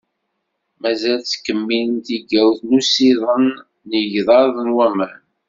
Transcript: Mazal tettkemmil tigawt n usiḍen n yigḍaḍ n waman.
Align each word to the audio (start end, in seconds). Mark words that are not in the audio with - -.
Mazal 0.81 1.19
tettkemmil 1.21 1.89
tigawt 2.05 2.59
n 2.67 2.71
usiḍen 2.79 3.47
n 3.87 3.89
yigḍaḍ 3.99 4.53
n 4.61 4.67
waman. 4.77 5.17